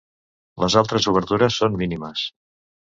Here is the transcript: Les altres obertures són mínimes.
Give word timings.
Les 0.63 0.77
altres 0.81 1.11
obertures 1.13 1.59
són 1.63 1.81
mínimes. 1.85 2.27